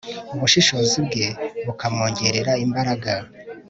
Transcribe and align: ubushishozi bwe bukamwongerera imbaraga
ubushishozi 0.35 0.97
bwe 1.05 1.25
bukamwongerera 1.65 2.53
imbaraga 2.65 3.11